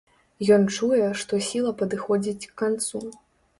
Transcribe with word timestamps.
Ён 0.55 0.63
чуе, 0.75 1.01
што 1.25 1.39
сіла 1.49 1.75
падыходзіць 1.83 2.49
к 2.49 2.59
канцу. 2.65 3.07